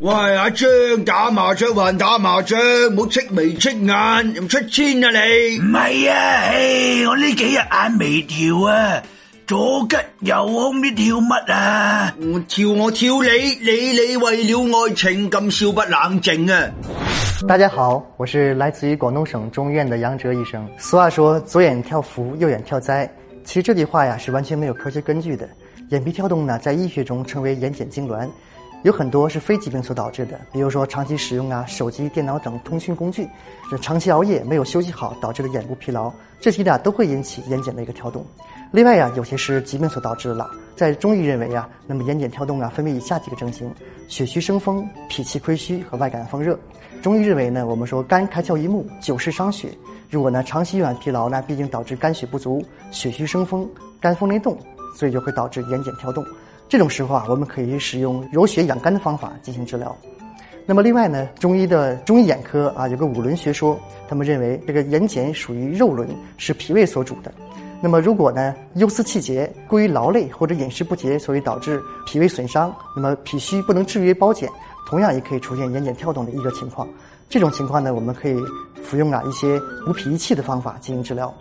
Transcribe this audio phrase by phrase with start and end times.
[0.00, 0.66] 喂，阿张
[1.04, 2.58] 打麻将还打麻将，
[2.96, 5.58] 冇戚眼又出千啊你！
[5.58, 9.02] 唔系啊，唉，我呢几日眼眉跳啊，
[9.46, 12.14] 左吉右空咩跳乜啊？
[12.32, 13.28] 我跳我跳你，
[13.60, 16.62] 你你为了爱情咁笑不冷静啊！
[17.46, 20.66] 大家好，我是来自于广东省中院的杨哲医生。
[20.78, 23.06] 俗话说左眼跳福，右眼跳灾，
[23.44, 25.46] 其实这句话呀是完全没有科学根据的。
[25.90, 28.26] 眼皮跳动呢，在医学中称为眼睑痉挛。
[28.82, 33.28] 有很多是非疾病所导致的，比如说长期使用啊手机、电脑等通讯工具，
[33.70, 38.24] 这长期熬夜没有休息好导致的眼部疲劳，这些呢都会引起眼睑的一个跳动。
[38.72, 40.34] 另外呀，有些是疾病所导致的。
[40.34, 40.50] 了。
[40.74, 43.70] 在中医认为啊，那么眼睑跳动啊，分为以下几个症型：
[44.08, 46.58] 血虚生风、脾气亏虚和外感风热。
[47.02, 49.76] 中医认为呢，我们说肝开窍于目，久视伤血。
[50.08, 53.68] 如果呢长期用眼疲劳，那毕竟导致肝血不足，血虚生风，
[54.00, 54.56] 肝风内动，
[54.96, 56.24] 所以就会导致眼睑跳动。
[56.70, 59.94] 这种时候啊，我们可以使用柔血养肝的方法进行治疗。
[60.66, 63.76] 那么另外呢，中医的中医眼科啊，有个五轮学说，
[64.08, 67.34] 他们认为这个眼睑属于肉轮，是脾胃所主的。
[67.82, 74.46] 那么如果呢，忧思气结、过于劳累或者饮食不节，所以导致脾胃损伤，那么脾虚不能制约包睑，
[74.86, 76.86] 同样也可以出现眼睑跳动的一个情况。
[77.28, 78.36] 这种情况呢，我们可以
[78.84, 81.34] 服用啊一些补脾益气的方法进行治疗。